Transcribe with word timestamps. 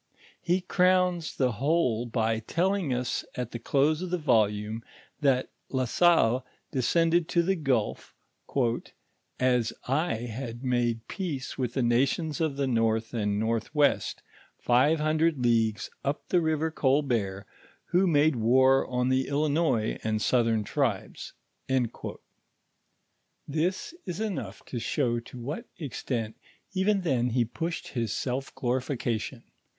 He 0.41 0.61
crowns 0.61 1.35
the 1.35 1.51
whole 1.51 2.07
by 2.07 2.39
telling 2.39 2.91
us 2.91 3.23
at 3.35 3.51
the 3.51 3.59
close 3.59 4.01
of 4.01 4.09
the 4.09 4.17
volume, 4.17 4.83
that 5.19 5.51
La 5.69 5.85
Salle 5.85 6.43
descended 6.71 7.27
to 7.29 7.43
the 7.43 7.55
gul^ 7.55 8.03
"aal 8.49 10.29
had 10.29 10.63
made 10.63 11.07
peace 11.07 11.53
wiih 11.53 11.71
the 11.73 11.83
nations 11.83 12.41
of 12.41 12.57
the 12.57 12.65
north 12.65 13.13
and 13.13 13.39
northwest, 13.39 14.23
five 14.57 14.99
hundred 14.99 15.37
leagues 15.45 15.91
up 16.03 16.29
the 16.29 16.41
river 16.41 16.71
Colbert, 16.71 17.45
who 17.89 18.07
made 18.07 18.35
war 18.37 18.87
on 18.87 19.09
the 19.09 19.25
Ilinois 19.27 19.99
and 20.03 20.19
southern 20.19 20.63
tribes." 20.63 21.33
('* 21.51 21.67
THE 21.67 21.81
WORKS 21.81 21.83
OF 21.83 21.91
FATHER 21.91 22.07
nEWNEPIN. 22.07 22.13
loa 22.39 23.55
This 23.59 23.93
it 24.07 24.19
enough 24.19 24.65
to 24.65 24.79
show 24.79 25.19
to 25.19 25.37
what 25.37 25.65
extent 25.77 26.37
even 26.73 27.01
then 27.01 27.29
he 27.29 27.45
pushed 27.45 27.89
his 27.89 28.11
self 28.11 28.55
glorifl 28.55 28.97
oation. 28.97 29.43